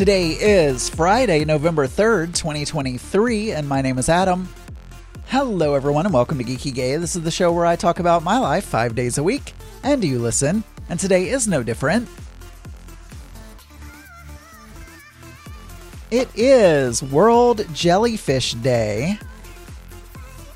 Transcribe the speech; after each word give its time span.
Today 0.00 0.30
is 0.30 0.88
Friday, 0.88 1.44
November 1.44 1.86
3rd, 1.86 2.34
2023, 2.34 3.52
and 3.52 3.68
my 3.68 3.82
name 3.82 3.98
is 3.98 4.08
Adam. 4.08 4.48
Hello, 5.26 5.74
everyone, 5.74 6.06
and 6.06 6.14
welcome 6.14 6.38
to 6.38 6.44
Geeky 6.44 6.72
Gay. 6.72 6.96
This 6.96 7.16
is 7.16 7.22
the 7.22 7.30
show 7.30 7.52
where 7.52 7.66
I 7.66 7.76
talk 7.76 7.98
about 7.98 8.24
my 8.24 8.38
life 8.38 8.64
five 8.64 8.94
days 8.94 9.18
a 9.18 9.22
week, 9.22 9.52
and 9.82 10.02
you 10.02 10.18
listen, 10.18 10.64
and 10.88 10.98
today 10.98 11.28
is 11.28 11.46
no 11.46 11.62
different. 11.62 12.08
It 16.10 16.30
is 16.34 17.02
World 17.02 17.66
Jellyfish 17.74 18.54
Day. 18.54 19.18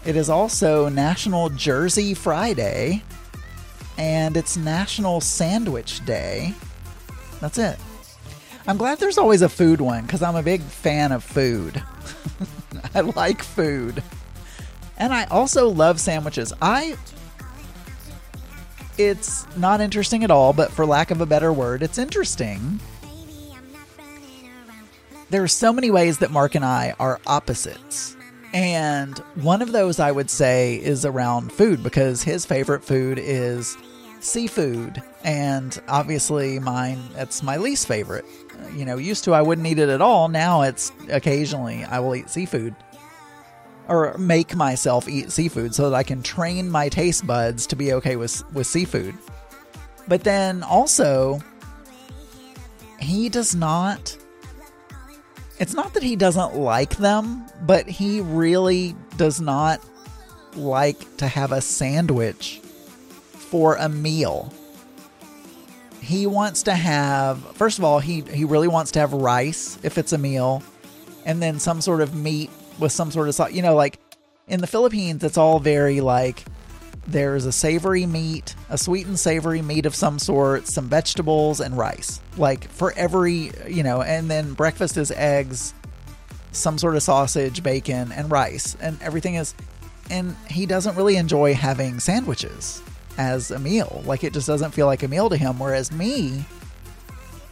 It 0.06 0.16
is 0.16 0.30
also 0.30 0.88
National 0.88 1.50
Jersey 1.50 2.14
Friday, 2.14 3.02
and 3.98 4.38
it's 4.38 4.56
National 4.56 5.20
Sandwich 5.20 6.02
Day. 6.06 6.54
That's 7.42 7.58
it. 7.58 7.78
I'm 8.66 8.78
glad 8.78 8.98
there's 8.98 9.18
always 9.18 9.42
a 9.42 9.48
food 9.48 9.80
one 9.80 10.02
because 10.02 10.22
I'm 10.22 10.36
a 10.36 10.42
big 10.42 10.62
fan 10.62 11.12
of 11.12 11.22
food. 11.22 11.82
I 12.94 13.00
like 13.00 13.42
food. 13.42 14.02
And 14.96 15.12
I 15.12 15.24
also 15.24 15.68
love 15.68 16.00
sandwiches. 16.00 16.52
I. 16.62 16.96
It's 18.96 19.44
not 19.56 19.80
interesting 19.80 20.24
at 20.24 20.30
all, 20.30 20.52
but 20.52 20.70
for 20.70 20.86
lack 20.86 21.10
of 21.10 21.20
a 21.20 21.26
better 21.26 21.52
word, 21.52 21.82
it's 21.82 21.98
interesting. 21.98 22.78
There 25.30 25.42
are 25.42 25.48
so 25.48 25.72
many 25.72 25.90
ways 25.90 26.18
that 26.18 26.30
Mark 26.30 26.54
and 26.54 26.64
I 26.64 26.94
are 27.00 27.20
opposites. 27.26 28.16
And 28.52 29.18
one 29.34 29.62
of 29.62 29.72
those 29.72 29.98
I 29.98 30.12
would 30.12 30.30
say 30.30 30.76
is 30.76 31.04
around 31.04 31.52
food 31.52 31.82
because 31.82 32.22
his 32.22 32.46
favorite 32.46 32.84
food 32.84 33.18
is 33.18 33.76
seafood. 34.20 35.02
And 35.24 35.78
obviously, 35.88 36.60
mine, 36.60 37.02
it's 37.16 37.42
my 37.42 37.56
least 37.56 37.88
favorite 37.88 38.24
you 38.74 38.84
know, 38.84 38.96
used 38.96 39.24
to 39.24 39.32
I 39.32 39.42
wouldn't 39.42 39.66
eat 39.66 39.78
it 39.78 39.88
at 39.88 40.00
all. 40.00 40.28
Now 40.28 40.62
it's 40.62 40.92
occasionally 41.08 41.84
I 41.84 42.00
will 42.00 42.14
eat 42.14 42.30
seafood 42.30 42.74
or 43.88 44.16
make 44.18 44.54
myself 44.54 45.08
eat 45.08 45.30
seafood 45.30 45.74
so 45.74 45.90
that 45.90 45.96
I 45.96 46.02
can 46.02 46.22
train 46.22 46.70
my 46.70 46.88
taste 46.88 47.26
buds 47.26 47.66
to 47.68 47.76
be 47.76 47.92
okay 47.94 48.16
with 48.16 48.42
with 48.52 48.66
seafood. 48.66 49.14
But 50.08 50.24
then 50.24 50.62
also 50.62 51.40
he 52.98 53.28
does 53.28 53.54
not 53.54 54.16
it's 55.58 55.74
not 55.74 55.94
that 55.94 56.02
he 56.02 56.16
doesn't 56.16 56.56
like 56.56 56.96
them, 56.96 57.46
but 57.62 57.88
he 57.88 58.20
really 58.20 58.96
does 59.16 59.40
not 59.40 59.80
like 60.56 61.16
to 61.18 61.28
have 61.28 61.52
a 61.52 61.60
sandwich 61.60 62.60
for 63.32 63.76
a 63.76 63.88
meal 63.88 64.52
he 66.04 66.26
wants 66.26 66.64
to 66.64 66.74
have 66.74 67.38
first 67.56 67.78
of 67.78 67.84
all 67.84 67.98
he 67.98 68.20
he 68.20 68.44
really 68.44 68.68
wants 68.68 68.90
to 68.92 69.00
have 69.00 69.12
rice 69.12 69.78
if 69.82 69.96
it's 69.96 70.12
a 70.12 70.18
meal 70.18 70.62
and 71.24 71.42
then 71.42 71.58
some 71.58 71.80
sort 71.80 72.02
of 72.02 72.14
meat 72.14 72.50
with 72.78 72.92
some 72.92 73.10
sort 73.10 73.26
of 73.26 73.34
sauce. 73.34 73.52
You 73.52 73.62
know 73.62 73.74
like 73.74 73.98
in 74.46 74.60
the 74.60 74.66
philippines 74.66 75.24
it's 75.24 75.38
all 75.38 75.58
very 75.58 76.02
like 76.02 76.44
there's 77.06 77.46
a 77.46 77.52
savory 77.52 78.04
meat 78.04 78.54
a 78.68 78.76
sweet 78.76 79.06
and 79.06 79.18
savory 79.18 79.62
meat 79.62 79.86
of 79.86 79.94
some 79.94 80.18
sort 80.18 80.66
some 80.66 80.88
vegetables 80.88 81.60
and 81.60 81.76
rice. 81.76 82.20
Like 82.36 82.68
for 82.68 82.92
every 82.92 83.52
you 83.66 83.82
know 83.82 84.02
and 84.02 84.30
then 84.30 84.52
breakfast 84.52 84.98
is 84.98 85.10
eggs 85.10 85.72
some 86.52 86.76
sort 86.76 86.96
of 86.96 87.02
sausage 87.02 87.62
bacon 87.62 88.12
and 88.12 88.30
rice 88.30 88.76
and 88.80 89.00
everything 89.00 89.36
is 89.36 89.54
and 90.10 90.36
he 90.50 90.66
doesn't 90.66 90.96
really 90.96 91.16
enjoy 91.16 91.54
having 91.54 91.98
sandwiches 91.98 92.82
as 93.18 93.50
a 93.50 93.58
meal. 93.58 94.02
Like 94.04 94.24
it 94.24 94.32
just 94.32 94.46
doesn't 94.46 94.72
feel 94.72 94.86
like 94.86 95.02
a 95.02 95.08
meal 95.08 95.28
to 95.28 95.36
him. 95.36 95.58
Whereas 95.58 95.92
me, 95.92 96.44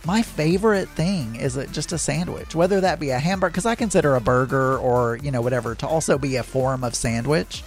my 0.04 0.22
favorite 0.22 0.88
thing 0.88 1.36
is 1.36 1.54
just 1.72 1.92
a 1.92 1.98
sandwich, 1.98 2.54
whether 2.54 2.80
that 2.80 2.98
be 2.98 3.10
a 3.10 3.18
hamburger, 3.18 3.52
because 3.52 3.66
I 3.66 3.74
consider 3.74 4.16
a 4.16 4.20
burger 4.20 4.76
or, 4.78 5.16
you 5.22 5.30
know, 5.30 5.40
whatever 5.40 5.74
to 5.76 5.86
also 5.86 6.18
be 6.18 6.36
a 6.36 6.42
form 6.42 6.82
of 6.82 6.94
sandwich. 6.94 7.62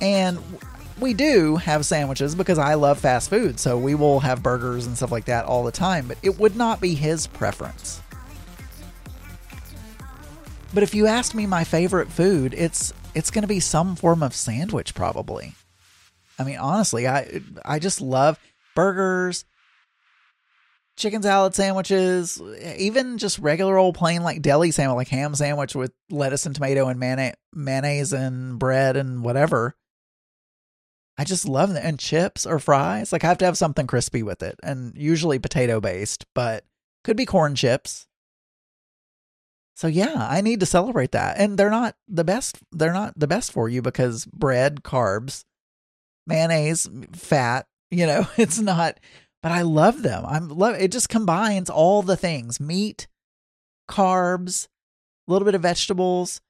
And 0.00 0.38
we 1.00 1.14
do 1.14 1.56
have 1.56 1.86
sandwiches 1.86 2.34
because 2.34 2.58
I 2.58 2.74
love 2.74 2.98
fast 2.98 3.30
food. 3.30 3.58
So 3.58 3.78
we 3.78 3.94
will 3.94 4.20
have 4.20 4.42
burgers 4.42 4.86
and 4.86 4.96
stuff 4.96 5.12
like 5.12 5.26
that 5.26 5.46
all 5.46 5.64
the 5.64 5.72
time, 5.72 6.08
but 6.08 6.18
it 6.22 6.38
would 6.38 6.56
not 6.56 6.80
be 6.80 6.94
his 6.94 7.26
preference. 7.26 8.02
But 10.74 10.82
if 10.82 10.94
you 10.94 11.06
asked 11.06 11.34
me 11.34 11.46
my 11.46 11.64
favorite 11.64 12.08
food, 12.08 12.52
it's 12.52 12.92
it's 13.14 13.30
going 13.30 13.42
to 13.42 13.48
be 13.48 13.60
some 13.60 13.96
form 13.96 14.22
of 14.22 14.34
sandwich 14.34 14.94
probably. 14.94 15.54
I 16.38 16.44
mean, 16.44 16.58
honestly, 16.58 17.06
I 17.08 17.40
I 17.64 17.78
just 17.78 18.00
love 18.00 18.38
burgers, 18.74 19.44
chicken 20.96 21.22
salad 21.22 21.54
sandwiches, 21.54 22.40
even 22.76 23.18
just 23.18 23.38
regular 23.38 23.76
old 23.76 23.94
plain 23.94 24.22
like 24.22 24.42
deli 24.42 24.70
sandwich, 24.70 24.96
like 24.96 25.08
ham 25.08 25.34
sandwich 25.34 25.74
with 25.74 25.92
lettuce 26.10 26.46
and 26.46 26.54
tomato 26.54 26.88
and 26.88 27.00
mayonnaise, 27.00 27.36
mayonnaise 27.52 28.12
and 28.12 28.58
bread 28.58 28.96
and 28.96 29.22
whatever. 29.24 29.76
I 31.18 31.24
just 31.24 31.48
love 31.48 31.72
them. 31.72 31.82
And 31.82 31.98
chips 31.98 32.44
or 32.44 32.58
fries. 32.58 33.12
Like 33.12 33.24
I 33.24 33.28
have 33.28 33.38
to 33.38 33.46
have 33.46 33.56
something 33.58 33.86
crispy 33.86 34.22
with 34.22 34.42
it. 34.42 34.58
And 34.62 34.92
usually 34.96 35.38
potato 35.38 35.80
based, 35.80 36.26
but 36.34 36.64
could 37.04 37.16
be 37.16 37.26
corn 37.26 37.54
chips. 37.54 38.06
So 39.74 39.86
yeah, 39.86 40.26
I 40.30 40.40
need 40.40 40.60
to 40.60 40.66
celebrate 40.66 41.12
that. 41.12 41.38
And 41.38 41.58
they're 41.58 41.70
not 41.70 41.96
the 42.08 42.24
best 42.24 42.58
they're 42.72 42.92
not 42.92 43.18
the 43.18 43.26
best 43.26 43.52
for 43.52 43.68
you 43.68 43.82
because 43.82 44.24
bread, 44.26 44.82
carbs, 44.82 45.44
mayonnaise, 46.26 46.88
fat. 47.12 47.66
You 47.90 48.06
know, 48.06 48.26
it's 48.36 48.58
not. 48.58 48.98
But 49.42 49.52
I 49.52 49.62
love 49.62 50.02
them. 50.02 50.24
I'm 50.26 50.48
love. 50.48 50.76
It 50.76 50.92
just 50.92 51.08
combines 51.08 51.70
all 51.70 52.02
the 52.02 52.16
things: 52.16 52.60
meat, 52.60 53.06
carbs, 53.88 54.68
a 55.26 55.32
little 55.32 55.46
bit 55.46 55.54
of 55.54 55.62
vegetables, 55.62 56.40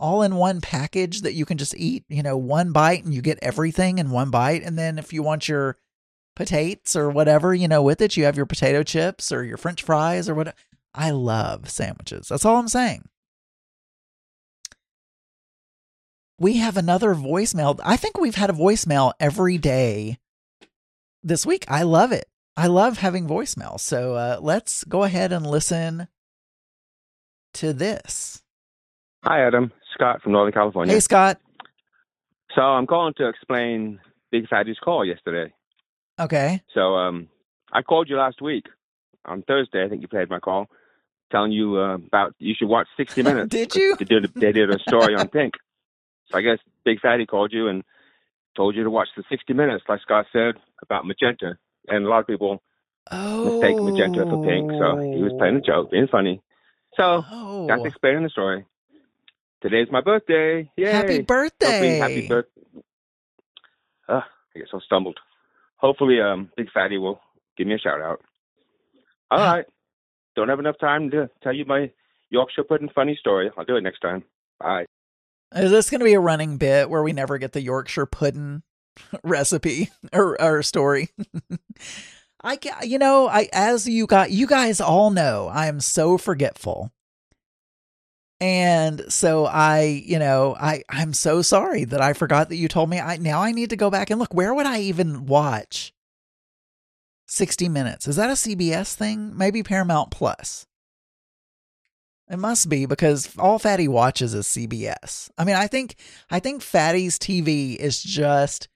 all 0.00 0.22
in 0.22 0.36
one 0.36 0.60
package 0.60 1.22
that 1.22 1.34
you 1.34 1.44
can 1.44 1.58
just 1.58 1.76
eat. 1.76 2.04
You 2.08 2.22
know, 2.22 2.36
one 2.36 2.72
bite 2.72 3.04
and 3.04 3.14
you 3.14 3.22
get 3.22 3.38
everything 3.42 3.98
in 3.98 4.10
one 4.10 4.30
bite. 4.30 4.62
And 4.62 4.78
then 4.78 4.98
if 4.98 5.12
you 5.12 5.22
want 5.22 5.48
your 5.48 5.76
potatoes 6.34 6.96
or 6.96 7.10
whatever, 7.10 7.54
you 7.54 7.68
know, 7.68 7.82
with 7.82 8.00
it, 8.00 8.16
you 8.16 8.24
have 8.24 8.36
your 8.36 8.46
potato 8.46 8.82
chips 8.82 9.30
or 9.30 9.44
your 9.44 9.56
French 9.56 9.82
fries 9.82 10.28
or 10.28 10.34
what. 10.34 10.54
I 10.98 11.10
love 11.10 11.68
sandwiches. 11.68 12.28
That's 12.28 12.46
all 12.46 12.56
I'm 12.56 12.68
saying. 12.68 13.06
We 16.38 16.58
have 16.58 16.76
another 16.76 17.14
voicemail. 17.14 17.78
I 17.84 17.96
think 17.96 18.18
we've 18.18 18.34
had 18.34 18.50
a 18.50 18.54
voicemail 18.54 19.12
every 19.18 19.58
day 19.58 20.18
this 21.22 21.46
week. 21.46 21.64
I 21.68 21.82
love 21.82 22.12
it. 22.12 22.26
I 22.56 22.68
love 22.68 22.98
having 22.98 23.26
voicemail. 23.26 23.78
So 23.78 24.14
uh, 24.14 24.38
let's 24.40 24.84
go 24.84 25.02
ahead 25.02 25.32
and 25.32 25.46
listen 25.46 26.08
to 27.54 27.72
this. 27.72 28.42
Hi, 29.24 29.46
Adam. 29.46 29.72
Scott 29.94 30.22
from 30.22 30.32
Northern 30.32 30.52
California. 30.52 30.94
Hey, 30.94 31.00
Scott. 31.00 31.38
So 32.54 32.62
I'm 32.62 32.86
calling 32.86 33.14
to 33.18 33.28
explain 33.28 33.98
Big 34.30 34.48
Fatty's 34.48 34.78
call 34.82 35.04
yesterday. 35.04 35.52
Okay. 36.18 36.62
So 36.74 36.94
um, 36.96 37.28
I 37.72 37.82
called 37.82 38.08
you 38.08 38.16
last 38.16 38.40
week 38.40 38.66
on 39.24 39.42
Thursday. 39.42 39.84
I 39.84 39.88
think 39.88 40.00
you 40.02 40.08
played 40.08 40.30
my 40.30 40.38
call, 40.38 40.68
telling 41.30 41.52
you 41.52 41.76
uh, 41.78 41.94
about 41.96 42.34
you 42.38 42.54
should 42.56 42.68
watch 42.68 42.86
60 42.96 43.22
Minutes. 43.24 43.48
did 43.50 43.74
you? 43.74 43.96
They 43.98 44.04
did, 44.04 44.32
they 44.34 44.52
did 44.52 44.70
a 44.70 44.78
story 44.78 45.14
on 45.14 45.28
Pink. 45.28 45.54
So 46.30 46.38
I 46.38 46.42
guess 46.42 46.58
Big 46.84 47.00
Fatty 47.00 47.26
called 47.26 47.52
you 47.52 47.68
and 47.68 47.84
told 48.56 48.74
you 48.74 48.84
to 48.84 48.90
watch 48.90 49.08
the 49.16 49.24
60 49.28 49.52
Minutes, 49.52 49.84
like 49.88 50.00
Scott 50.02 50.26
said, 50.32 50.54
about 50.82 51.06
magenta. 51.06 51.58
And 51.88 52.04
a 52.04 52.08
lot 52.08 52.20
of 52.20 52.26
people 52.26 52.62
oh. 53.10 53.60
mistake 53.60 53.76
magenta 53.76 54.24
for 54.24 54.44
pink. 54.44 54.70
So 54.72 54.98
he 54.98 55.22
was 55.22 55.32
playing 55.38 55.56
a 55.56 55.60
joke, 55.60 55.90
being 55.90 56.08
funny. 56.08 56.40
So 56.96 57.24
oh. 57.30 57.66
that's 57.68 57.84
explaining 57.84 58.22
the 58.22 58.30
story. 58.30 58.64
Today's 59.62 59.88
my 59.90 60.00
birthday. 60.00 60.70
Yay. 60.76 60.92
Happy 60.92 61.22
birthday. 61.22 61.66
Hopefully, 61.66 61.98
happy 61.98 62.28
birthday. 62.28 62.60
Uh, 64.08 64.20
I 64.54 64.58
guess 64.58 64.68
I 64.72 64.78
stumbled. 64.84 65.18
Hopefully, 65.76 66.20
um, 66.20 66.50
Big 66.56 66.70
Fatty 66.72 66.98
will 66.98 67.20
give 67.56 67.66
me 67.66 67.74
a 67.74 67.78
shout 67.78 68.00
out. 68.00 68.20
All 69.30 69.38
right. 69.38 69.64
Don't 70.36 70.48
have 70.48 70.60
enough 70.60 70.78
time 70.78 71.10
to 71.10 71.30
tell 71.42 71.54
you 71.54 71.64
my 71.64 71.90
Yorkshire 72.30 72.64
pudding 72.64 72.90
funny 72.94 73.16
story. 73.18 73.50
I'll 73.56 73.64
do 73.64 73.76
it 73.76 73.82
next 73.82 74.00
time. 74.00 74.24
Bye. 74.60 74.86
Is 75.54 75.70
this 75.70 75.90
going 75.90 76.00
to 76.00 76.04
be 76.04 76.14
a 76.14 76.20
running 76.20 76.56
bit 76.58 76.90
where 76.90 77.02
we 77.02 77.12
never 77.12 77.38
get 77.38 77.52
the 77.52 77.62
Yorkshire 77.62 78.06
pudding 78.06 78.62
recipe 79.22 79.90
or, 80.12 80.40
or 80.40 80.62
story? 80.62 81.10
I 82.42 82.58
you 82.84 82.98
know, 82.98 83.26
I 83.26 83.48
as 83.52 83.88
you 83.88 84.06
got 84.06 84.30
you 84.30 84.46
guys 84.46 84.80
all 84.80 85.10
know, 85.10 85.48
I 85.48 85.66
am 85.66 85.80
so 85.80 86.16
forgetful. 86.16 86.92
And 88.38 89.02
so 89.08 89.46
I, 89.46 90.02
you 90.04 90.18
know, 90.18 90.54
I 90.60 90.84
I'm 90.88 91.12
so 91.12 91.42
sorry 91.42 91.84
that 91.84 92.00
I 92.02 92.12
forgot 92.12 92.48
that 92.50 92.56
you 92.56 92.68
told 92.68 92.90
me. 92.90 93.00
I 93.00 93.16
now 93.16 93.42
I 93.42 93.52
need 93.52 93.70
to 93.70 93.76
go 93.76 93.90
back 93.90 94.10
and 94.10 94.20
look. 94.20 94.34
Where 94.34 94.54
would 94.54 94.66
I 94.66 94.80
even 94.80 95.26
watch 95.26 95.92
60 97.26 97.68
Minutes? 97.68 98.06
Is 98.06 98.16
that 98.16 98.30
a 98.30 98.34
CBS 98.34 98.94
thing? 98.94 99.36
Maybe 99.36 99.62
Paramount 99.62 100.10
Plus. 100.10 100.66
It 102.28 102.38
must 102.38 102.68
be 102.68 102.86
because 102.86 103.36
all 103.38 103.58
Fatty 103.58 103.86
watches 103.86 104.34
is 104.34 104.46
CBS. 104.46 105.30
I 105.38 105.44
mean, 105.44 105.54
I 105.54 105.68
think 105.68 105.96
I 106.28 106.40
think 106.40 106.60
Fatty's 106.60 107.18
TV 107.18 107.76
is 107.76 108.02
just 108.02 108.68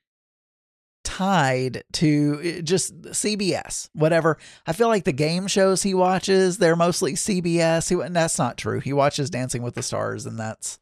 tied 1.02 1.82
to 1.92 2.58
uh, 2.58 2.62
just 2.62 3.00
CBS, 3.02 3.88
whatever. 3.92 4.38
I 4.66 4.72
feel 4.72 4.88
like 4.88 5.04
the 5.04 5.12
game 5.12 5.48
shows 5.48 5.82
he 5.82 5.94
watches, 5.94 6.58
they're 6.58 6.76
mostly 6.76 7.14
CBS. 7.14 7.88
He, 7.88 8.00
and 8.00 8.14
that's 8.14 8.38
not 8.38 8.56
true. 8.56 8.78
He 8.78 8.92
watches 8.92 9.30
Dancing 9.30 9.62
with 9.62 9.74
the 9.74 9.82
Stars, 9.82 10.26
and 10.26 10.38
that's 10.38 10.78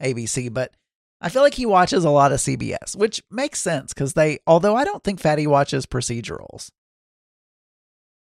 ABC. 0.00 0.52
But 0.52 0.72
I 1.20 1.28
feel 1.28 1.42
like 1.42 1.54
he 1.54 1.66
watches 1.66 2.04
a 2.04 2.10
lot 2.10 2.32
of 2.32 2.38
CBS, 2.38 2.94
which 2.94 3.22
makes 3.30 3.60
sense 3.60 3.92
because 3.92 4.14
they, 4.14 4.38
although 4.46 4.76
I 4.76 4.84
don't 4.84 5.02
think 5.02 5.18
Fatty 5.18 5.46
watches 5.48 5.86
procedurals, 5.86 6.70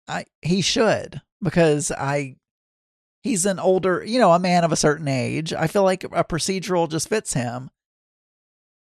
I 0.08 0.24
he 0.40 0.62
should 0.62 1.20
because 1.42 1.90
I 1.92 2.36
he's 3.22 3.46
an 3.46 3.58
older, 3.58 4.04
you 4.04 4.18
know, 4.18 4.32
a 4.32 4.38
man 4.38 4.64
of 4.64 4.72
a 4.72 4.76
certain 4.76 5.08
age. 5.08 5.52
I 5.52 5.66
feel 5.66 5.84
like 5.84 6.04
a 6.04 6.24
procedural 6.24 6.90
just 6.90 7.08
fits 7.08 7.32
him. 7.32 7.70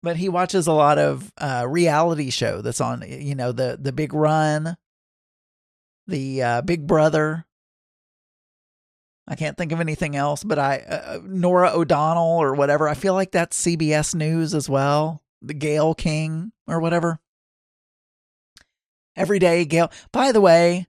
But 0.02 0.16
he 0.16 0.28
watches 0.28 0.66
a 0.66 0.72
lot 0.72 0.98
of 0.98 1.32
uh, 1.38 1.66
reality 1.68 2.30
show 2.30 2.60
that's 2.60 2.80
on, 2.80 3.02
you 3.08 3.34
know, 3.34 3.50
the 3.50 3.76
the 3.80 3.92
Big 3.92 4.14
Run, 4.14 4.76
the 6.06 6.42
uh, 6.42 6.62
Big 6.62 6.86
Brother. 6.86 7.44
I 9.26 9.34
can't 9.34 9.56
think 9.56 9.72
of 9.72 9.80
anything 9.80 10.14
else, 10.14 10.44
but 10.44 10.58
I 10.60 10.78
uh, 10.78 10.94
uh 10.94 11.20
Norah 11.24 11.72
O'Donnell 11.72 12.38
or 12.40 12.54
whatever. 12.54 12.88
I 12.88 12.94
feel 12.94 13.14
like 13.14 13.32
that's 13.32 13.60
CBS 13.60 14.14
News 14.14 14.54
as 14.54 14.68
well. 14.68 15.22
The 15.42 15.54
Gayle 15.54 15.94
King 15.94 16.52
or 16.68 16.78
whatever. 16.78 17.18
Every 19.16 19.40
day, 19.40 19.64
Gayle. 19.64 19.90
By 20.12 20.30
the 20.30 20.42
way, 20.42 20.86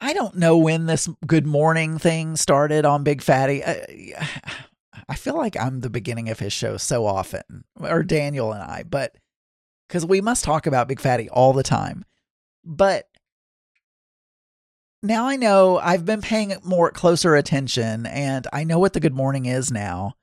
I 0.00 0.12
don't 0.12 0.36
know 0.36 0.56
when 0.56 0.86
this 0.86 1.08
good 1.26 1.46
morning 1.46 1.98
thing 1.98 2.36
started 2.36 2.84
on 2.84 3.04
Big 3.04 3.22
Fatty. 3.22 3.62
Uh, 3.62 3.74
I, 4.20 4.28
I 5.08 5.16
feel 5.16 5.36
like 5.36 5.56
I'm 5.58 5.80
the 5.80 5.90
beginning 5.90 6.30
of 6.30 6.38
his 6.38 6.52
show 6.52 6.78
so 6.78 7.04
often, 7.04 7.64
or 7.78 8.02
Daniel 8.02 8.52
and 8.52 8.62
I, 8.62 8.84
but 8.88 9.14
because 9.88 10.06
we 10.06 10.20
must 10.20 10.44
talk 10.44 10.66
about 10.66 10.88
Big 10.88 11.00
Fatty 11.00 11.28
all 11.28 11.52
the 11.52 11.62
time. 11.62 12.04
But 12.64 13.08
now 15.02 15.26
I 15.26 15.36
know 15.36 15.78
I've 15.78 16.06
been 16.06 16.22
paying 16.22 16.54
more 16.64 16.90
closer 16.90 17.36
attention 17.36 18.06
and 18.06 18.46
I 18.52 18.64
know 18.64 18.78
what 18.78 18.94
the 18.94 19.00
good 19.00 19.14
morning 19.14 19.46
is 19.46 19.70
now. 19.70 20.14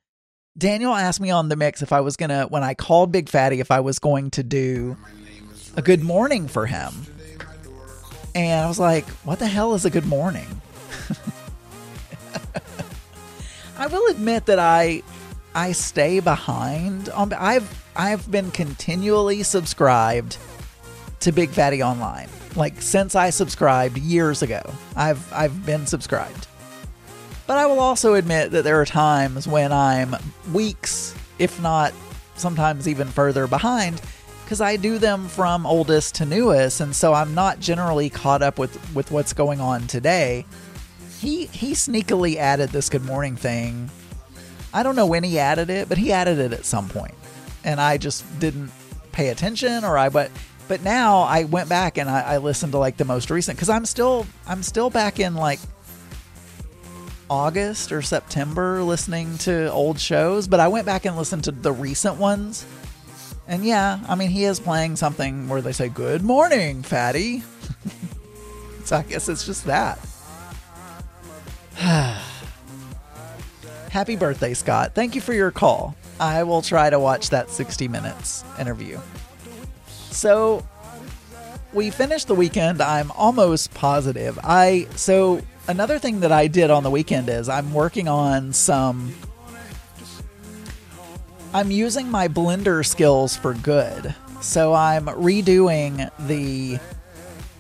Daniel 0.58 0.94
asked 0.94 1.22
me 1.22 1.30
on 1.30 1.50
the 1.50 1.56
mix 1.56 1.82
if 1.82 1.94
I 1.94 2.02
was 2.02 2.18
going 2.18 2.30
to, 2.30 2.48
when 2.50 2.64
I 2.64 2.74
called 2.74 3.12
Big 3.12 3.30
Fatty, 3.30 3.60
if 3.60 3.72
I 3.72 3.80
was 3.80 4.00
going 4.00 4.32
to 4.32 4.44
do 4.44 4.98
a 5.78 5.82
good 5.82 6.04
morning 6.04 6.48
for 6.48 6.66
him. 6.66 7.06
And 8.34 8.66
I 8.66 8.68
was 8.68 8.80
like, 8.80 9.08
what 9.26 9.40
the 9.40 9.48
hell 9.48 9.74
is 9.74 9.86
a 9.86 9.90
good 9.90 10.06
morning? 10.06 10.62
I 13.78 13.88
will 13.88 14.10
admit 14.12 14.46
that 14.46 14.60
I 14.60 15.02
I 15.54 15.72
stay 15.74 16.20
behind 16.20 17.10
on 17.10 17.34
I've 17.34 17.84
I've 17.96 18.30
been 18.32 18.52
continually 18.52 19.44
subscribed 19.44 20.38
to 21.22 21.32
Big 21.32 21.50
Fatty 21.50 21.84
Online. 21.84 22.30
Like 22.56 22.82
since 22.82 23.16
I 23.16 23.32
subscribed 23.32 23.98
years 23.98 24.42
ago. 24.42 24.62
I've 24.96 25.32
I've 25.34 25.66
been 25.66 25.88
subscribed. 25.88 26.48
But 27.48 27.58
I 27.58 27.66
will 27.66 27.80
also 27.80 28.14
admit 28.14 28.52
that 28.52 28.64
there 28.64 28.80
are 28.80 28.86
times 28.86 29.48
when 29.48 29.74
I'm 29.74 30.16
weeks, 30.54 31.14
if 31.38 31.60
not 31.62 31.92
sometimes 32.36 32.88
even 32.88 33.08
further 33.08 33.46
behind 33.48 34.02
because 34.52 34.60
I 34.60 34.76
do 34.76 34.98
them 34.98 35.30
from 35.30 35.66
oldest 35.66 36.16
to 36.16 36.26
newest, 36.26 36.82
and 36.82 36.94
so 36.94 37.14
I'm 37.14 37.34
not 37.34 37.62
generally 37.62 38.10
caught 38.10 38.42
up 38.42 38.60
with 38.60 38.94
with 38.94 39.10
what's 39.10 39.32
going 39.32 39.62
on 39.62 39.88
today. 39.88 40.46
He 41.22 41.46
he 41.46 41.72
sneakily 41.72 42.36
added 42.36 42.72
this 42.72 42.90
good 42.90 43.06
morning 43.06 43.38
thing. 43.38 43.90
I 44.74 44.84
don't 44.84 44.98
know 44.98 45.06
when 45.06 45.24
he 45.24 45.40
added 45.40 45.70
it, 45.70 45.88
but 45.88 45.98
he 45.98 46.12
added 46.12 46.38
it 46.38 46.52
at 46.52 46.66
some 46.66 46.90
point, 46.90 47.14
and 47.64 47.80
I 47.80 47.98
just 47.98 48.26
didn't 48.42 48.72
pay 49.14 49.30
attention, 49.30 49.86
or 49.86 49.98
I 49.98 50.10
but 50.10 50.30
but 50.68 50.84
now 50.84 51.22
I 51.22 51.46
went 51.46 51.70
back 51.70 51.98
and 51.98 52.10
I, 52.10 52.20
I 52.20 52.38
listened 52.40 52.74
to 52.74 52.78
like 52.78 52.98
the 52.98 53.06
most 53.06 53.30
recent 53.30 53.56
because 53.56 53.70
I'm 53.70 53.86
still 53.86 54.28
I'm 54.46 54.64
still 54.64 54.90
back 54.90 55.22
in 55.22 55.34
like 55.34 55.62
August 57.30 57.94
or 57.94 58.02
September 58.02 58.84
listening 58.84 59.38
to 59.38 59.72
old 59.72 59.98
shows, 59.98 60.50
but 60.50 60.60
I 60.60 60.68
went 60.68 60.86
back 60.86 61.06
and 61.06 61.16
listened 61.16 61.46
to 61.46 61.52
the 61.52 61.72
recent 61.72 62.18
ones 62.18 62.66
and 63.52 63.66
yeah, 63.66 64.00
I 64.08 64.16
mean, 64.16 64.30
he 64.30 64.46
is 64.46 64.62
playing 64.62 64.96
something 64.96 65.50
where 65.50 65.62
they 65.62 65.74
say, 65.74 65.90
Good 65.90 66.24
morning, 66.24 66.84
fatty. 66.84 67.44
so 68.86 68.96
I 68.96 69.02
guess 69.02 69.28
it's 69.28 69.46
just 69.46 69.66
that. 69.66 70.00
Happy 73.92 74.16
birthday, 74.16 74.54
Scott. 74.54 74.96
Thank 74.96 75.16
you 75.16 75.22
for 75.22 75.34
your 75.34 75.52
call. 75.52 75.98
I 76.18 76.44
will 76.44 76.62
try 76.62 76.90
to 76.90 76.98
watch 76.98 77.30
that 77.32 77.50
60 77.50 77.90
Minutes 77.90 78.46
interview. 78.58 78.98
So 79.88 80.66
we 81.74 81.90
finished 81.90 82.30
the 82.30 82.36
weekend. 82.36 82.82
I'm 82.82 83.12
almost 83.12 83.74
positive. 83.74 84.40
I 84.46 84.88
so 84.96 85.42
another 85.68 86.00
thing 86.00 86.22
that 86.22 86.32
I 86.32 86.48
did 86.48 86.72
on 86.72 86.84
the 86.84 86.90
weekend 86.90 87.28
is 87.28 87.50
I'm 87.50 87.74
working 87.74 88.08
on 88.08 88.54
some 88.54 89.14
I'm 91.54 91.70
using 91.70 92.10
my 92.10 92.30
Blender 92.30 92.86
skills 92.86 93.36
for 93.36 93.54
good. 93.54 94.16
So 94.42 94.74
I'm 94.74 95.08
redoing 95.08 96.10
the 96.28 96.80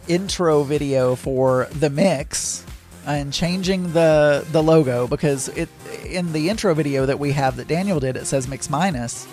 intro 0.07 0.63
video 0.63 1.15
for 1.15 1.67
the 1.71 1.89
mix 1.89 2.65
and 3.05 3.33
changing 3.33 3.91
the 3.91 4.45
the 4.51 4.63
logo 4.63 5.07
because 5.07 5.49
it 5.49 5.69
in 6.05 6.31
the 6.31 6.49
intro 6.49 6.73
video 6.73 7.05
that 7.05 7.19
we 7.19 7.33
have 7.33 7.57
that 7.57 7.67
Daniel 7.67 7.99
did 7.99 8.15
it 8.15 8.25
says 8.25 8.47
mix 8.47 8.69
minus 8.69 9.27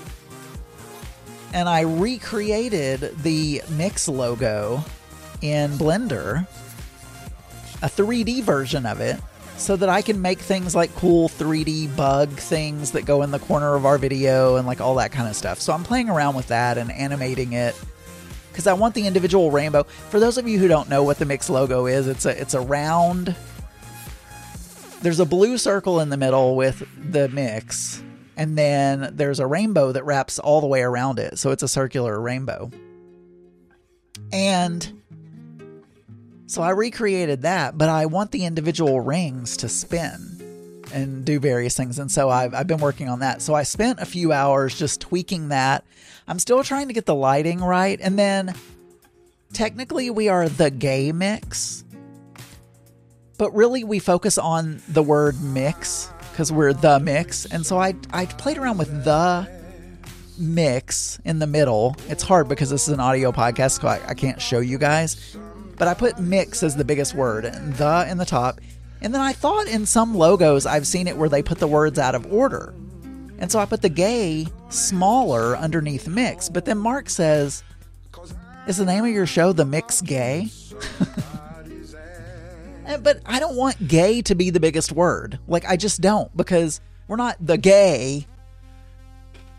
and 1.52 1.68
I 1.68 1.80
recreated 1.80 3.16
the 3.22 3.62
mix 3.70 4.08
logo 4.08 4.84
in 5.40 5.72
Blender 5.72 6.46
a 7.82 7.88
3D 7.88 8.42
version 8.42 8.86
of 8.86 9.00
it 9.00 9.20
so 9.58 9.76
that 9.76 9.88
I 9.88 10.02
can 10.02 10.22
make 10.22 10.38
things 10.38 10.74
like 10.74 10.94
cool 10.94 11.28
3D 11.28 11.94
bug 11.96 12.30
things 12.30 12.92
that 12.92 13.04
go 13.04 13.22
in 13.22 13.32
the 13.32 13.40
corner 13.40 13.74
of 13.74 13.84
our 13.84 13.98
video 13.98 14.56
and 14.56 14.66
like 14.66 14.80
all 14.80 14.94
that 14.94 15.12
kind 15.12 15.28
of 15.28 15.36
stuff. 15.36 15.60
So 15.60 15.72
I'm 15.72 15.82
playing 15.82 16.08
around 16.08 16.36
with 16.36 16.46
that 16.48 16.78
and 16.78 16.90
animating 16.92 17.52
it 17.52 17.74
because 18.50 18.66
I 18.66 18.72
want 18.72 18.94
the 18.94 19.06
individual 19.06 19.50
rainbow. 19.50 19.82
For 19.82 20.20
those 20.20 20.38
of 20.38 20.48
you 20.48 20.58
who 20.58 20.68
don't 20.68 20.88
know 20.88 21.02
what 21.02 21.18
the 21.18 21.24
Mix 21.24 21.50
logo 21.50 21.86
is, 21.86 22.06
it's 22.06 22.24
a 22.24 22.40
it's 22.40 22.54
a 22.54 22.60
round. 22.60 23.34
There's 25.02 25.20
a 25.20 25.26
blue 25.26 25.58
circle 25.58 26.00
in 26.00 26.08
the 26.08 26.16
middle 26.16 26.56
with 26.56 26.86
the 27.10 27.28
Mix, 27.28 28.02
and 28.36 28.56
then 28.56 29.10
there's 29.12 29.38
a 29.38 29.46
rainbow 29.46 29.92
that 29.92 30.04
wraps 30.04 30.38
all 30.38 30.60
the 30.60 30.66
way 30.66 30.82
around 30.82 31.18
it. 31.18 31.38
So 31.38 31.50
it's 31.50 31.62
a 31.62 31.68
circular 31.68 32.20
rainbow. 32.20 32.70
And 34.32 34.97
so 36.48 36.62
I 36.62 36.70
recreated 36.70 37.42
that, 37.42 37.76
but 37.76 37.90
I 37.90 38.06
want 38.06 38.30
the 38.30 38.46
individual 38.46 39.02
rings 39.02 39.58
to 39.58 39.68
spin 39.68 40.82
and 40.94 41.22
do 41.22 41.38
various 41.38 41.76
things. 41.76 41.98
And 41.98 42.10
so 42.10 42.30
I've, 42.30 42.54
I've 42.54 42.66
been 42.66 42.78
working 42.78 43.06
on 43.06 43.18
that. 43.18 43.42
So 43.42 43.52
I 43.52 43.64
spent 43.64 44.00
a 44.00 44.06
few 44.06 44.32
hours 44.32 44.78
just 44.78 45.02
tweaking 45.02 45.50
that. 45.50 45.84
I'm 46.26 46.38
still 46.38 46.64
trying 46.64 46.88
to 46.88 46.94
get 46.94 47.04
the 47.04 47.14
lighting 47.14 47.60
right. 47.60 48.00
And 48.00 48.18
then 48.18 48.54
technically, 49.52 50.08
we 50.08 50.30
are 50.30 50.48
the 50.48 50.70
gay 50.70 51.12
mix, 51.12 51.84
but 53.36 53.54
really 53.54 53.84
we 53.84 53.98
focus 53.98 54.38
on 54.38 54.80
the 54.88 55.02
word 55.02 55.38
mix 55.42 56.10
because 56.32 56.50
we're 56.50 56.72
the 56.72 56.98
mix. 56.98 57.44
And 57.44 57.66
so 57.66 57.78
I, 57.78 57.94
I 58.10 58.24
played 58.24 58.56
around 58.56 58.78
with 58.78 59.04
the 59.04 59.46
mix 60.38 61.18
in 61.26 61.40
the 61.40 61.46
middle. 61.46 61.94
It's 62.08 62.22
hard 62.22 62.48
because 62.48 62.70
this 62.70 62.88
is 62.88 62.94
an 62.94 63.00
audio 63.00 63.32
podcast, 63.32 63.82
so 63.82 63.88
I, 63.88 64.00
I 64.06 64.14
can't 64.14 64.40
show 64.40 64.60
you 64.60 64.78
guys 64.78 65.36
but 65.78 65.88
I 65.88 65.94
put 65.94 66.18
mix 66.18 66.62
as 66.62 66.76
the 66.76 66.84
biggest 66.84 67.14
word, 67.14 67.44
the 67.44 68.06
in 68.10 68.18
the 68.18 68.26
top. 68.26 68.60
And 69.00 69.14
then 69.14 69.20
I 69.20 69.32
thought 69.32 69.68
in 69.68 69.86
some 69.86 70.14
logos 70.14 70.66
I've 70.66 70.86
seen 70.86 71.06
it 71.06 71.16
where 71.16 71.28
they 71.28 71.42
put 71.42 71.58
the 71.58 71.68
words 71.68 71.98
out 71.98 72.14
of 72.14 72.30
order. 72.32 72.74
And 73.38 73.50
so 73.50 73.60
I 73.60 73.64
put 73.64 73.82
the 73.82 73.88
gay 73.88 74.48
smaller 74.68 75.56
underneath 75.56 76.08
mix. 76.08 76.48
But 76.48 76.64
then 76.64 76.78
Mark 76.78 77.08
says, 77.08 77.62
Is 78.66 78.76
the 78.76 78.84
name 78.84 79.04
of 79.04 79.10
your 79.10 79.26
show 79.26 79.52
The 79.52 79.64
Mix 79.64 80.00
Gay? 80.00 80.48
but 83.02 83.20
I 83.24 83.38
don't 83.38 83.54
want 83.54 83.86
gay 83.86 84.22
to 84.22 84.34
be 84.34 84.50
the 84.50 84.58
biggest 84.58 84.90
word. 84.90 85.38
Like, 85.46 85.64
I 85.66 85.76
just 85.76 86.00
don't 86.00 86.36
because 86.36 86.80
we're 87.06 87.16
not 87.16 87.36
the 87.40 87.56
gay 87.56 88.26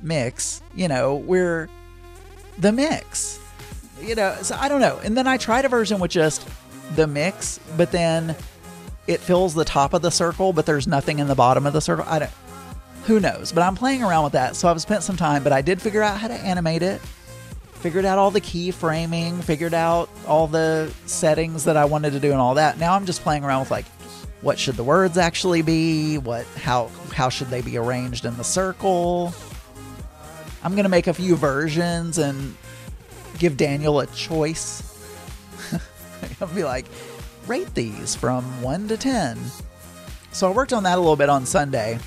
mix. 0.01 0.61
You 0.75 0.89
know, 0.89 1.15
we're 1.15 1.69
the 2.57 2.73
mix 2.73 3.39
you 4.01 4.15
know, 4.15 4.35
so 4.41 4.55
I 4.55 4.69
don't 4.69 4.81
know. 4.81 4.99
And 5.03 5.17
then 5.17 5.27
I 5.27 5.37
tried 5.37 5.65
a 5.65 5.69
version 5.69 5.99
with 5.99 6.11
just 6.11 6.47
the 6.95 7.07
mix, 7.07 7.59
but 7.77 7.91
then 7.91 8.35
it 9.07 9.19
fills 9.19 9.53
the 9.53 9.65
top 9.65 9.93
of 9.93 10.01
the 10.01 10.11
circle, 10.11 10.53
but 10.53 10.65
there's 10.65 10.87
nothing 10.87 11.19
in 11.19 11.27
the 11.27 11.35
bottom 11.35 11.65
of 11.65 11.73
the 11.73 11.81
circle. 11.81 12.05
I 12.07 12.19
don't. 12.19 12.31
Who 13.05 13.19
knows? 13.19 13.51
But 13.51 13.63
I'm 13.63 13.75
playing 13.75 14.03
around 14.03 14.23
with 14.25 14.33
that, 14.33 14.55
so 14.55 14.69
I've 14.69 14.81
spent 14.81 15.03
some 15.03 15.17
time. 15.17 15.43
But 15.43 15.51
I 15.51 15.61
did 15.61 15.81
figure 15.81 16.03
out 16.03 16.19
how 16.19 16.27
to 16.27 16.33
animate 16.33 16.83
it. 16.83 17.01
Figured 17.73 18.05
out 18.05 18.17
all 18.17 18.29
the 18.29 18.41
key 18.41 18.71
framing, 18.71 19.41
Figured 19.41 19.73
out 19.73 20.09
all 20.27 20.47
the 20.47 20.93
settings 21.05 21.63
that 21.63 21.77
I 21.77 21.85
wanted 21.85 22.11
to 22.11 22.19
do 22.19 22.31
and 22.31 22.39
all 22.39 22.55
that. 22.55 22.77
Now 22.77 22.93
I'm 22.93 23.05
just 23.05 23.21
playing 23.21 23.43
around 23.43 23.61
with 23.61 23.71
like, 23.71 23.85
what 24.41 24.59
should 24.59 24.75
the 24.75 24.83
words 24.83 25.17
actually 25.17 25.61
be? 25.61 26.17
What 26.17 26.45
how 26.57 26.89
how 27.13 27.29
should 27.29 27.47
they 27.47 27.61
be 27.61 27.77
arranged 27.77 28.25
in 28.25 28.37
the 28.37 28.43
circle? 28.43 29.33
I'm 30.63 30.75
gonna 30.75 30.89
make 30.89 31.07
a 31.07 31.13
few 31.13 31.35
versions 31.35 32.17
and 32.17 32.55
give 33.39 33.57
Daniel 33.57 34.01
a 34.01 34.07
choice. 34.07 34.83
I'll 36.41 36.47
be 36.49 36.63
like, 36.63 36.85
rate 37.47 37.73
these 37.73 38.15
from 38.15 38.43
1 38.61 38.89
to 38.89 38.97
10. 38.97 39.39
So 40.31 40.49
I 40.49 40.53
worked 40.53 40.73
on 40.73 40.83
that 40.83 40.97
a 40.97 41.01
little 41.01 41.15
bit 41.15 41.29
on 41.29 41.45
Sunday. 41.45 41.97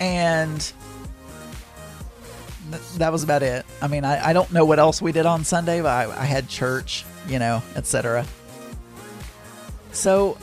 And 0.00 0.60
th- 2.70 2.82
that 2.98 3.10
was 3.10 3.24
about 3.24 3.42
it. 3.42 3.66
I 3.82 3.88
mean, 3.88 4.04
I, 4.04 4.28
I 4.28 4.32
don't 4.32 4.52
know 4.52 4.64
what 4.64 4.78
else 4.78 5.02
we 5.02 5.10
did 5.10 5.26
on 5.26 5.44
Sunday, 5.44 5.80
but 5.80 5.88
I, 5.88 6.20
I 6.20 6.24
had 6.24 6.48
church, 6.48 7.04
you 7.26 7.38
know, 7.38 7.62
etc. 7.74 8.24
So 9.90 10.38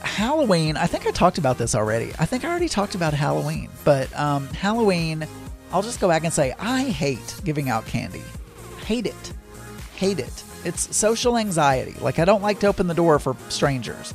Halloween, 0.00 0.76
I 0.76 0.86
think 0.86 1.06
I 1.06 1.10
talked 1.10 1.38
about 1.38 1.58
this 1.58 1.74
already. 1.74 2.12
I 2.18 2.24
think 2.26 2.44
I 2.44 2.48
already 2.48 2.68
talked 2.68 2.94
about 2.94 3.12
Halloween, 3.12 3.68
but 3.84 4.14
um, 4.18 4.48
Halloween, 4.48 5.26
I'll 5.74 5.82
just 5.82 6.00
go 6.00 6.06
back 6.06 6.22
and 6.22 6.32
say 6.32 6.54
I 6.56 6.84
hate 6.84 7.40
giving 7.42 7.68
out 7.68 7.84
candy. 7.84 8.22
Hate 8.86 9.06
it. 9.06 9.32
Hate 9.96 10.20
it. 10.20 10.44
It's 10.64 10.96
social 10.96 11.36
anxiety. 11.36 11.96
Like, 12.00 12.20
I 12.20 12.24
don't 12.24 12.42
like 12.42 12.60
to 12.60 12.68
open 12.68 12.86
the 12.86 12.94
door 12.94 13.18
for 13.18 13.36
strangers. 13.48 14.14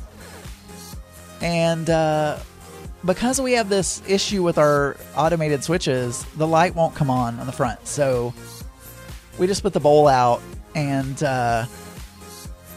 And 1.42 1.90
uh, 1.90 2.38
because 3.04 3.42
we 3.42 3.52
have 3.52 3.68
this 3.68 4.02
issue 4.08 4.42
with 4.42 4.56
our 4.56 4.96
automated 5.14 5.62
switches, 5.62 6.24
the 6.36 6.46
light 6.46 6.74
won't 6.74 6.94
come 6.94 7.10
on 7.10 7.38
on 7.38 7.44
the 7.44 7.52
front. 7.52 7.86
So 7.86 8.32
we 9.38 9.46
just 9.46 9.62
put 9.62 9.74
the 9.74 9.80
bowl 9.80 10.08
out 10.08 10.40
and 10.74 11.22
uh, 11.22 11.66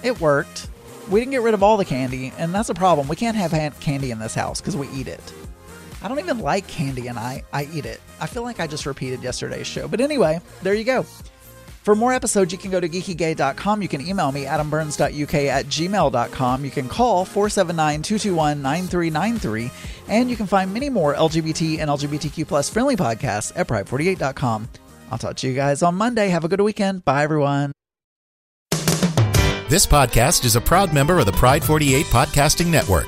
it 0.03 0.19
worked. 0.19 0.67
We 1.09 1.21
didn't 1.21 1.31
get 1.31 1.41
rid 1.41 1.53
of 1.53 1.63
all 1.63 1.77
the 1.77 1.85
candy, 1.85 2.33
and 2.37 2.53
that's 2.53 2.69
a 2.69 2.73
problem. 2.73 3.07
We 3.07 3.15
can't 3.15 3.37
have 3.37 3.79
candy 3.79 4.11
in 4.11 4.19
this 4.19 4.35
house 4.35 4.59
because 4.59 4.75
we 4.75 4.89
eat 4.89 5.07
it. 5.07 5.33
I 6.03 6.07
don't 6.07 6.19
even 6.19 6.39
like 6.39 6.67
candy 6.67 7.07
and 7.07 7.17
I, 7.17 7.43
I 7.53 7.67
eat 7.73 7.85
it. 7.85 8.01
I 8.19 8.27
feel 8.27 8.43
like 8.43 8.59
I 8.59 8.67
just 8.67 8.85
repeated 8.85 9.23
yesterday's 9.23 9.67
show. 9.67 9.87
But 9.87 10.01
anyway, 10.01 10.41
there 10.61 10.73
you 10.73 10.83
go. 10.83 11.05
For 11.83 11.95
more 11.95 12.13
episodes, 12.13 12.51
you 12.53 12.57
can 12.57 12.71
go 12.71 12.79
to 12.79 12.87
geekygay.com. 12.87 13.81
You 13.81 13.89
can 13.89 13.99
email 13.99 14.31
me, 14.31 14.45
adamburns.uk 14.45 15.33
at 15.33 15.65
gmail.com. 15.65 16.63
You 16.65 16.71
can 16.71 16.87
call 16.87 17.25
479 17.25 18.01
221 18.03 18.61
9393. 18.61 19.71
And 20.07 20.29
you 20.29 20.37
can 20.37 20.47
find 20.47 20.73
many 20.73 20.89
more 20.89 21.13
LGBT 21.13 21.79
and 21.79 21.89
LGBTQ 21.89 22.47
plus 22.47 22.69
friendly 22.69 22.95
podcasts 22.95 23.51
at 23.57 23.67
pride48.com. 23.67 24.69
I'll 25.11 25.17
talk 25.17 25.35
to 25.37 25.47
you 25.47 25.53
guys 25.53 25.83
on 25.83 25.95
Monday. 25.95 26.29
Have 26.29 26.45
a 26.45 26.47
good 26.47 26.61
weekend. 26.61 27.03
Bye, 27.03 27.23
everyone. 27.23 27.73
This 29.69 29.85
podcast 29.85 30.45
is 30.45 30.55
a 30.55 30.61
proud 30.61 30.93
member 30.93 31.19
of 31.19 31.25
the 31.25 31.31
Pride 31.31 31.63
48 31.63 32.05
Podcasting 32.05 32.67
Network. 32.67 33.07